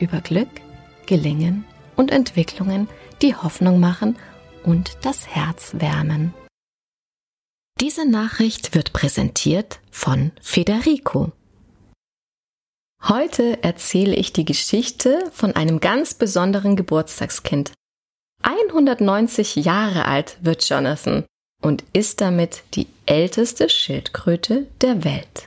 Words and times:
über 0.00 0.20
Glück, 0.20 0.48
Gelingen 1.06 1.64
und 1.96 2.10
Entwicklungen, 2.10 2.88
die 3.22 3.34
Hoffnung 3.34 3.78
machen 3.80 4.16
und 4.64 4.98
das 5.02 5.26
Herz 5.28 5.74
wärmen. 5.74 6.34
Diese 7.80 8.08
Nachricht 8.08 8.74
wird 8.74 8.92
präsentiert 8.92 9.80
von 9.90 10.32
Federico. 10.42 11.32
Heute 13.02 13.62
erzähle 13.62 14.14
ich 14.14 14.32
die 14.32 14.44
Geschichte 14.44 15.30
von 15.32 15.56
einem 15.56 15.80
ganz 15.80 16.12
besonderen 16.14 16.76
Geburtstagskind. 16.76 17.72
190 18.42 19.56
Jahre 19.56 20.04
alt 20.04 20.36
wird 20.42 20.68
Jonathan 20.68 21.24
und 21.62 21.84
ist 21.92 22.20
damit 22.20 22.62
die 22.74 22.86
älteste 23.06 23.68
Schildkröte 23.68 24.66
der 24.82 25.04
Welt. 25.04 25.46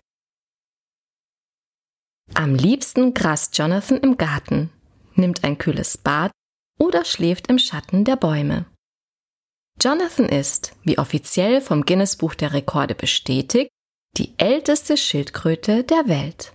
Am 2.36 2.55
liebsten 2.55 3.14
grast 3.14 3.55
Jonathan 3.58 4.00
im 4.00 4.18
Garten, 4.18 4.72
nimmt 5.14 5.44
ein 5.44 5.60
kühles 5.60 6.00
Bad 6.00 6.31
oder 6.80 7.06
schläft 7.06 7.48
im 7.48 7.59
Schatten 7.59 8.06
der 8.06 8.16
Bäume. 8.16 8.66
Jonathan 9.80 10.28
ist, 10.28 10.75
wie 10.84 10.98
offiziell 10.98 11.62
vom 11.62 11.86
Guinness 11.86 12.16
Buch 12.16 12.34
der 12.34 12.53
Rekorde 12.53 12.95
bestätigt, 12.95 13.70
die 14.17 14.34
älteste 14.38 14.98
Schildkröte 14.98 15.84
der 15.84 16.08
Welt. 16.08 16.53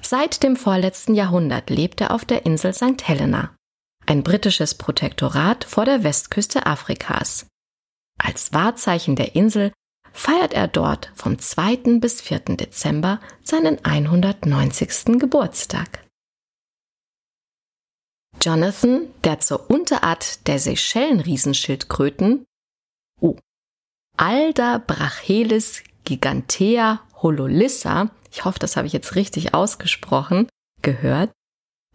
Seit 0.00 0.44
dem 0.44 0.54
vorletzten 0.54 1.14
Jahrhundert 1.14 1.70
lebt 1.70 2.00
er 2.00 2.12
auf 2.12 2.24
der 2.24 2.46
Insel 2.46 2.72
St. 2.72 3.06
Helena, 3.06 3.56
ein 4.06 4.22
britisches 4.22 4.76
Protektorat 4.76 5.64
vor 5.64 5.86
der 5.86 6.04
Westküste 6.04 6.66
Afrikas. 6.66 7.46
Als 8.16 8.52
Wahrzeichen 8.52 9.16
der 9.16 9.34
Insel 9.34 9.72
feiert 10.12 10.52
er 10.52 10.68
dort 10.68 11.12
vom 11.14 11.38
2. 11.38 11.98
bis 12.00 12.20
4. 12.20 12.56
Dezember 12.56 13.20
seinen 13.42 13.84
190. 13.84 15.18
Geburtstag. 15.18 16.04
Jonathan, 18.40 19.08
der 19.24 19.40
zur 19.40 19.68
Unterart 19.68 20.46
der 20.46 20.58
Seychellen-Riesenschildkröten, 20.58 22.44
oh, 23.20 23.36
Alda 24.16 24.78
Brachelis 24.78 25.82
gigantea 26.04 27.00
hololissa, 27.14 28.10
ich 28.30 28.44
hoffe, 28.44 28.58
das 28.58 28.76
habe 28.76 28.86
ich 28.86 28.92
jetzt 28.92 29.14
richtig 29.16 29.54
ausgesprochen, 29.54 30.48
gehört, 30.82 31.32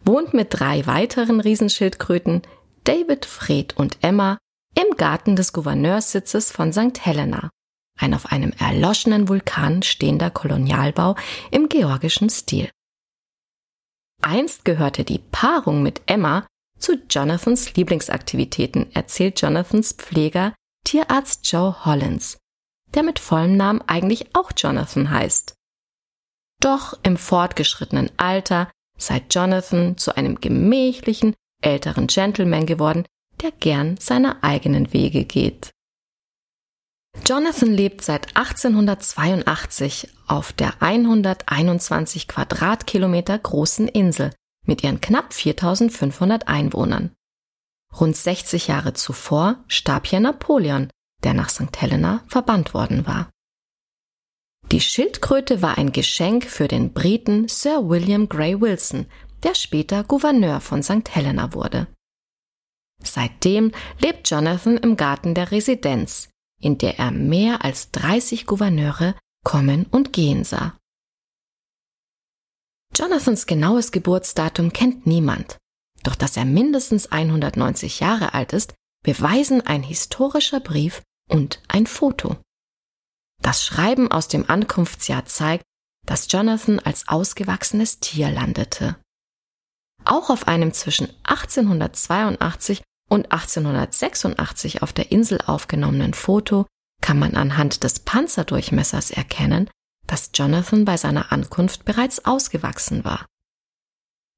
wohnt 0.04 0.34
mit 0.34 0.48
drei 0.50 0.86
weiteren 0.86 1.40
Riesenschildkröten, 1.40 2.42
David, 2.84 3.24
Fred 3.24 3.76
und 3.76 3.98
Emma, 4.02 4.38
im 4.74 4.96
Garten 4.96 5.36
des 5.36 5.52
Gouverneurssitzes 5.52 6.50
von 6.50 6.72
St. 6.72 7.04
Helena, 7.04 7.50
ein 7.98 8.14
auf 8.14 8.26
einem 8.26 8.52
erloschenen 8.58 9.28
Vulkan 9.28 9.82
stehender 9.82 10.30
Kolonialbau 10.30 11.16
im 11.50 11.68
georgischen 11.68 12.30
Stil. 12.30 12.70
Einst 14.22 14.64
gehörte 14.64 15.04
die 15.04 15.18
Paarung 15.18 15.82
mit 15.82 16.02
Emma 16.06 16.46
zu 16.78 16.94
Jonathans 17.08 17.74
Lieblingsaktivitäten, 17.74 18.90
erzählt 18.94 19.40
Jonathans 19.40 19.92
Pfleger 19.92 20.54
Tierarzt 20.84 21.50
Joe 21.50 21.84
Hollins, 21.84 22.38
der 22.94 23.02
mit 23.02 23.18
vollem 23.18 23.56
Namen 23.56 23.82
eigentlich 23.82 24.34
auch 24.34 24.52
Jonathan 24.56 25.10
heißt. 25.10 25.54
Doch 26.60 26.98
im 27.02 27.16
fortgeschrittenen 27.16 28.10
Alter 28.16 28.70
sei 28.98 29.22
Jonathan 29.30 29.96
zu 29.96 30.16
einem 30.16 30.40
gemächlichen, 30.40 31.34
älteren 31.62 32.06
Gentleman 32.06 32.66
geworden, 32.66 33.04
der 33.42 33.50
gern 33.50 33.96
seine 33.98 34.42
eigenen 34.42 34.92
Wege 34.92 35.24
geht. 35.24 35.73
Jonathan 37.22 37.72
lebt 37.72 38.02
seit 38.02 38.36
1882 38.36 40.08
auf 40.26 40.52
der 40.52 40.82
121 40.82 42.28
Quadratkilometer 42.28 43.38
großen 43.38 43.88
Insel 43.88 44.30
mit 44.66 44.82
ihren 44.82 45.00
knapp 45.00 45.32
4500 45.32 46.48
Einwohnern. 46.48 47.12
Rund 47.98 48.16
60 48.16 48.66
Jahre 48.66 48.92
zuvor 48.92 49.64
starb 49.68 50.06
hier 50.06 50.20
Napoleon, 50.20 50.90
der 51.22 51.34
nach 51.34 51.48
St. 51.48 51.80
Helena 51.80 52.24
verbannt 52.26 52.74
worden 52.74 53.06
war. 53.06 53.30
Die 54.72 54.80
Schildkröte 54.80 55.62
war 55.62 55.78
ein 55.78 55.92
Geschenk 55.92 56.44
für 56.44 56.68
den 56.68 56.92
Briten 56.92 57.48
Sir 57.48 57.88
William 57.88 58.28
Grey 58.28 58.60
Wilson, 58.60 59.06
der 59.42 59.54
später 59.54 60.02
Gouverneur 60.04 60.60
von 60.60 60.82
St. 60.82 61.14
Helena 61.14 61.52
wurde. 61.52 61.86
Seitdem 63.02 63.72
lebt 64.00 64.28
Jonathan 64.30 64.78
im 64.78 64.96
Garten 64.96 65.34
der 65.34 65.50
Residenz, 65.50 66.30
in 66.64 66.78
der 66.78 66.98
er 66.98 67.10
mehr 67.10 67.64
als 67.64 67.90
30 67.90 68.46
Gouverneure 68.46 69.14
kommen 69.44 69.86
und 69.90 70.12
gehen 70.12 70.44
sah. 70.44 70.76
Jonathans 72.96 73.46
genaues 73.46 73.92
Geburtsdatum 73.92 74.72
kennt 74.72 75.06
niemand, 75.06 75.58
doch 76.02 76.14
dass 76.14 76.36
er 76.36 76.44
mindestens 76.44 77.10
190 77.10 78.00
Jahre 78.00 78.34
alt 78.34 78.52
ist, 78.52 78.74
beweisen 79.04 79.60
ein 79.60 79.82
historischer 79.82 80.60
Brief 80.60 81.02
und 81.28 81.60
ein 81.68 81.86
Foto. 81.86 82.36
Das 83.42 83.64
Schreiben 83.64 84.10
aus 84.10 84.28
dem 84.28 84.48
Ankunftsjahr 84.48 85.26
zeigt, 85.26 85.64
dass 86.06 86.30
Jonathan 86.30 86.78
als 86.78 87.08
ausgewachsenes 87.08 87.98
Tier 87.98 88.30
landete. 88.30 88.96
Auch 90.04 90.30
auf 90.30 90.48
einem 90.48 90.72
zwischen 90.72 91.08
1882 91.24 92.82
und 93.08 93.32
1886 93.32 94.82
auf 94.82 94.92
der 94.92 95.12
Insel 95.12 95.40
aufgenommenen 95.46 96.14
Foto 96.14 96.66
kann 97.00 97.18
man 97.18 97.34
anhand 97.34 97.84
des 97.84 98.00
Panzerdurchmessers 98.00 99.10
erkennen, 99.10 99.68
dass 100.06 100.30
Jonathan 100.34 100.84
bei 100.84 100.96
seiner 100.96 101.32
Ankunft 101.32 101.84
bereits 101.84 102.24
ausgewachsen 102.24 103.04
war. 103.04 103.26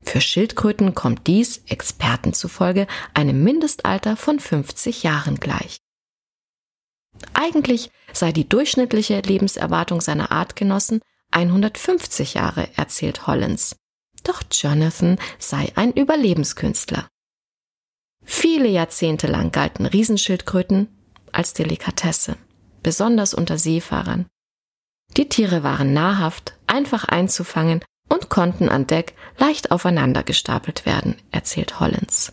Für 0.03 0.21
Schildkröten 0.21 0.94
kommt 0.94 1.26
dies, 1.26 1.62
Experten 1.66 2.32
zufolge, 2.32 2.87
einem 3.15 3.43
Mindestalter 3.43 4.16
von 4.16 4.38
50 4.38 5.03
Jahren 5.03 5.41
gleich. 5.41 5.78
Eigentlich 7.34 7.91
sei 8.12 8.32
die 8.32 8.49
durchschnittliche 8.49 9.21
Lebenserwartung 9.21 10.00
seiner 10.00 10.31
Artgenossen 10.31 11.00
150 11.32 12.34
Jahre, 12.34 12.69
erzählt 12.76 13.26
Hollins. 13.26 13.76
Doch 14.22 14.43
Jonathan 14.50 15.19
sei 15.38 15.72
ein 15.76 15.93
Überlebenskünstler. 15.93 17.09
Viele 18.28 18.69
Jahrzehnte 18.69 19.28
lang 19.28 19.53
galten 19.53 19.87
Riesenschildkröten 19.87 20.88
als 21.31 21.53
Delikatesse, 21.53 22.37
besonders 22.82 23.34
unter 23.34 23.56
Seefahrern. 23.56 24.26
Die 25.16 25.28
Tiere 25.28 25.62
waren 25.62 25.92
nahrhaft, 25.92 26.59
einfach 26.66 27.04
einzufangen 27.04 27.84
und 28.09 28.28
konnten 28.28 28.69
an 28.69 28.88
Deck 28.88 29.14
leicht 29.38 29.70
aufeinander 29.70 30.25
gestapelt 30.25 30.84
werden, 30.84 31.16
erzählt 31.31 31.78
Hollins. 31.78 32.32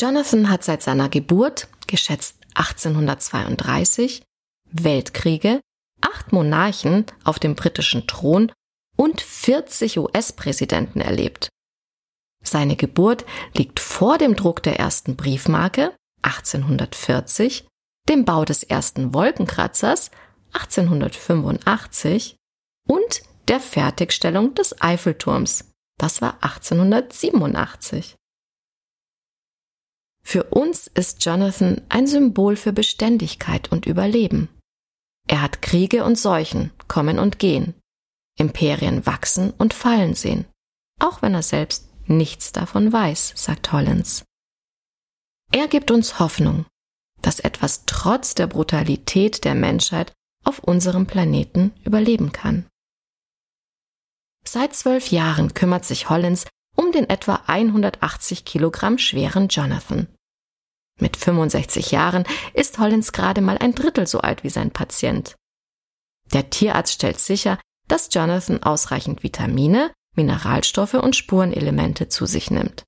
Jonathan 0.00 0.48
hat 0.48 0.62
seit 0.62 0.82
seiner 0.82 1.08
Geburt, 1.08 1.68
geschätzt 1.88 2.36
1832, 2.54 4.22
Weltkriege, 4.70 5.60
acht 6.00 6.32
Monarchen 6.32 7.06
auf 7.24 7.40
dem 7.40 7.56
britischen 7.56 8.06
Thron 8.06 8.52
und 8.96 9.20
40 9.20 9.98
US-Präsidenten 9.98 11.00
erlebt 11.00 11.48
seine 12.42 12.76
Geburt 12.76 13.24
liegt 13.54 13.80
vor 13.80 14.18
dem 14.18 14.36
Druck 14.36 14.62
der 14.62 14.78
ersten 14.78 15.16
Briefmarke 15.16 15.94
1840, 16.22 17.66
dem 18.08 18.24
Bau 18.24 18.44
des 18.44 18.62
ersten 18.62 19.14
Wolkenkratzers 19.14 20.10
1885 20.52 22.36
und 22.88 23.22
der 23.48 23.60
Fertigstellung 23.60 24.54
des 24.54 24.80
Eiffelturms. 24.80 25.70
Das 25.98 26.20
war 26.22 26.34
1887. 26.42 28.16
Für 30.24 30.44
uns 30.44 30.86
ist 30.86 31.24
Jonathan 31.24 31.80
ein 31.88 32.06
Symbol 32.06 32.56
für 32.56 32.72
Beständigkeit 32.72 33.70
und 33.72 33.86
Überleben. 33.86 34.48
Er 35.28 35.42
hat 35.42 35.62
Kriege 35.62 36.04
und 36.04 36.18
Seuchen 36.18 36.72
kommen 36.88 37.18
und 37.18 37.38
gehen, 37.38 37.74
Imperien 38.38 39.04
wachsen 39.06 39.50
und 39.50 39.74
fallen 39.74 40.14
sehen, 40.14 40.46
auch 41.00 41.22
wenn 41.22 41.34
er 41.34 41.42
selbst 41.42 41.91
nichts 42.16 42.52
davon 42.52 42.92
weiß, 42.92 43.32
sagt 43.36 43.72
Hollins. 43.72 44.24
Er 45.50 45.68
gibt 45.68 45.90
uns 45.90 46.18
Hoffnung, 46.18 46.66
dass 47.20 47.40
etwas 47.40 47.84
trotz 47.86 48.34
der 48.34 48.46
Brutalität 48.46 49.44
der 49.44 49.54
Menschheit 49.54 50.12
auf 50.44 50.58
unserem 50.58 51.06
Planeten 51.06 51.72
überleben 51.84 52.32
kann. 52.32 52.66
Seit 54.44 54.74
zwölf 54.74 55.10
Jahren 55.10 55.54
kümmert 55.54 55.84
sich 55.84 56.10
Hollins 56.10 56.46
um 56.76 56.90
den 56.90 57.08
etwa 57.08 57.42
180 57.46 58.44
Kilogramm 58.44 58.98
schweren 58.98 59.48
Jonathan. 59.48 60.08
Mit 60.98 61.16
65 61.16 61.90
Jahren 61.90 62.24
ist 62.54 62.78
Hollins 62.78 63.12
gerade 63.12 63.40
mal 63.40 63.58
ein 63.58 63.74
Drittel 63.74 64.06
so 64.06 64.20
alt 64.20 64.44
wie 64.44 64.50
sein 64.50 64.70
Patient. 64.70 65.36
Der 66.32 66.50
Tierarzt 66.50 66.94
stellt 66.94 67.20
sicher, 67.20 67.58
dass 67.88 68.12
Jonathan 68.12 68.62
ausreichend 68.62 69.22
Vitamine, 69.22 69.92
Mineralstoffe 70.14 70.94
und 70.94 71.16
Spurenelemente 71.16 72.08
zu 72.08 72.26
sich 72.26 72.50
nimmt. 72.50 72.84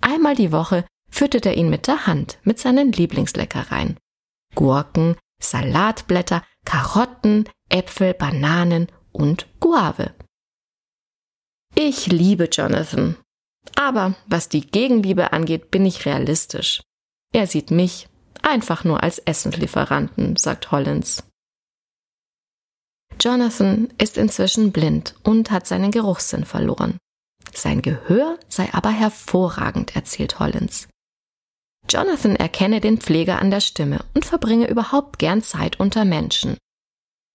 Einmal 0.00 0.34
die 0.34 0.52
Woche 0.52 0.84
füttert 1.10 1.46
er 1.46 1.56
ihn 1.56 1.70
mit 1.70 1.86
der 1.86 2.06
Hand 2.06 2.38
mit 2.44 2.58
seinen 2.58 2.92
Lieblingsleckereien. 2.92 3.98
Gurken, 4.54 5.16
Salatblätter, 5.42 6.44
Karotten, 6.64 7.48
Äpfel, 7.68 8.14
Bananen 8.14 8.88
und 9.12 9.48
Guave. 9.60 10.14
Ich 11.74 12.06
liebe 12.06 12.44
Jonathan. 12.44 13.16
Aber 13.76 14.14
was 14.26 14.48
die 14.48 14.66
Gegenliebe 14.66 15.32
angeht, 15.32 15.70
bin 15.70 15.86
ich 15.86 16.06
realistisch. 16.06 16.82
Er 17.32 17.46
sieht 17.46 17.70
mich 17.70 18.08
einfach 18.42 18.84
nur 18.84 19.02
als 19.02 19.18
Essenslieferanten, 19.18 20.36
sagt 20.36 20.72
Hollins. 20.72 21.24
Jonathan 23.20 23.92
ist 23.98 24.16
inzwischen 24.16 24.72
blind 24.72 25.14
und 25.22 25.50
hat 25.50 25.66
seinen 25.66 25.90
Geruchssinn 25.90 26.44
verloren. 26.44 26.98
Sein 27.52 27.82
Gehör 27.82 28.38
sei 28.48 28.72
aber 28.72 28.90
hervorragend, 28.90 29.94
erzählt 29.94 30.40
Hollins. 30.40 30.88
Jonathan 31.88 32.36
erkenne 32.36 32.80
den 32.80 32.98
Pfleger 32.98 33.40
an 33.40 33.50
der 33.50 33.60
Stimme 33.60 34.04
und 34.14 34.24
verbringe 34.24 34.68
überhaupt 34.68 35.18
gern 35.18 35.42
Zeit 35.42 35.80
unter 35.80 36.04
Menschen. 36.04 36.56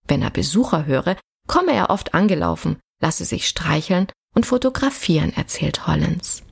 Wenn 0.08 0.22
er 0.22 0.32
Besucher 0.32 0.86
höre, 0.86 1.18
komme 1.48 1.74
er 1.74 1.90
oft 1.90 2.14
angelaufen, 2.14 2.80
lasse 3.02 3.26
sich 3.26 3.48
streicheln 3.48 4.08
und 4.34 4.46
fotografieren, 4.46 5.34
erzählt 5.34 5.88
Hollins. 5.88 6.44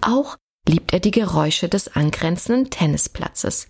Auch 0.00 0.36
liebt 0.66 0.92
er 0.92 1.00
die 1.00 1.10
Geräusche 1.10 1.68
des 1.68 1.94
angrenzenden 1.94 2.70
Tennisplatzes. 2.70 3.68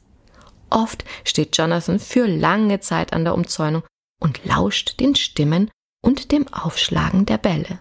Oft 0.71 1.05
steht 1.25 1.57
Jonathan 1.57 1.99
für 1.99 2.27
lange 2.27 2.81
Zeit 2.81 3.13
an 3.13 3.25
der 3.25 3.35
Umzäunung 3.35 3.83
und 4.23 4.45
lauscht 4.45 5.01
den 5.01 5.15
Stimmen 5.15 5.71
und 6.03 6.33
dem 6.33 6.47
Aufschlagen 6.53 7.27
der 7.27 7.39
Bälle. 7.39 7.81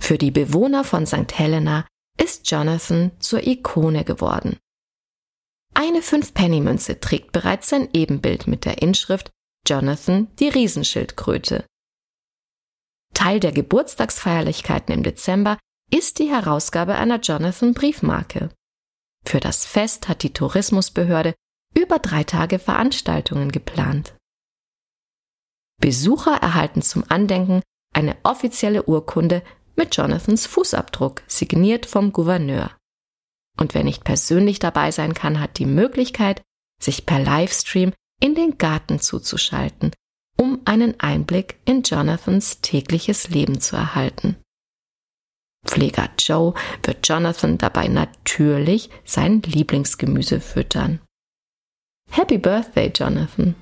Für 0.00 0.18
die 0.18 0.30
Bewohner 0.30 0.82
von 0.82 1.06
St. 1.06 1.38
Helena 1.38 1.86
ist 2.18 2.50
Jonathan 2.50 3.12
zur 3.20 3.46
Ikone 3.46 4.04
geworden. 4.04 4.58
Eine 5.72 6.02
Fünf-Penny-Münze 6.02 7.00
trägt 7.00 7.32
bereits 7.32 7.68
sein 7.68 7.88
Ebenbild 7.92 8.46
mit 8.46 8.64
der 8.64 8.82
Inschrift 8.82 9.30
Jonathan 9.66 10.34
die 10.36 10.48
Riesenschildkröte. 10.48 11.64
Teil 13.14 13.40
der 13.40 13.52
Geburtstagsfeierlichkeiten 13.52 14.94
im 14.94 15.02
Dezember 15.02 15.58
ist 15.92 16.18
die 16.18 16.28
Herausgabe 16.28 16.94
einer 16.94 17.20
Jonathan-Briefmarke. 17.20 18.50
Für 19.24 19.40
das 19.40 19.66
Fest 19.66 20.08
hat 20.08 20.22
die 20.22 20.32
Tourismusbehörde 20.32 21.34
über 21.76 21.98
drei 21.98 22.24
Tage 22.24 22.58
Veranstaltungen 22.58 23.52
geplant. 23.52 24.14
Besucher 25.80 26.36
erhalten 26.36 26.82
zum 26.82 27.04
Andenken 27.08 27.62
eine 27.94 28.16
offizielle 28.22 28.84
Urkunde 28.84 29.42
mit 29.76 29.96
Jonathans 29.96 30.46
Fußabdruck, 30.46 31.22
signiert 31.26 31.86
vom 31.86 32.12
Gouverneur. 32.12 32.70
Und 33.58 33.74
wer 33.74 33.82
nicht 33.82 34.04
persönlich 34.04 34.58
dabei 34.58 34.90
sein 34.90 35.14
kann, 35.14 35.40
hat 35.40 35.58
die 35.58 35.66
Möglichkeit, 35.66 36.42
sich 36.80 37.06
per 37.06 37.18
Livestream 37.18 37.92
in 38.20 38.34
den 38.34 38.58
Garten 38.58 39.00
zuzuschalten, 39.00 39.92
um 40.36 40.60
einen 40.64 41.00
Einblick 41.00 41.58
in 41.64 41.82
Jonathans 41.82 42.60
tägliches 42.60 43.30
Leben 43.30 43.60
zu 43.60 43.76
erhalten. 43.76 44.36
Pfleger 45.66 46.08
Joe 46.18 46.54
wird 46.82 47.06
Jonathan 47.06 47.58
dabei 47.58 47.88
natürlich 47.88 48.90
sein 49.04 49.42
Lieblingsgemüse 49.42 50.40
füttern. 50.40 51.00
Happy 52.10 52.38
Birthday, 52.38 52.90
Jonathan! 52.94 53.54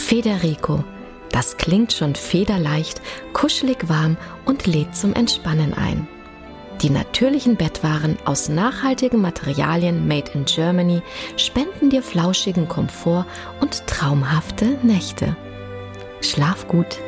Federico 0.00 0.84
das 1.32 1.56
klingt 1.56 1.92
schon 1.92 2.14
federleicht, 2.14 3.00
kuschelig 3.32 3.88
warm 3.88 4.16
und 4.44 4.66
lädt 4.66 4.96
zum 4.96 5.14
Entspannen 5.14 5.74
ein. 5.74 6.08
Die 6.82 6.90
natürlichen 6.90 7.56
Bettwaren 7.56 8.16
aus 8.24 8.48
nachhaltigen 8.48 9.20
Materialien 9.20 10.08
made 10.08 10.30
in 10.32 10.46
Germany 10.46 11.02
spenden 11.36 11.90
dir 11.90 12.02
flauschigen 12.02 12.68
Komfort 12.68 13.26
und 13.60 13.86
traumhafte 13.86 14.78
Nächte. 14.82 15.36
Schlaf 16.22 16.66
gut. 16.68 16.98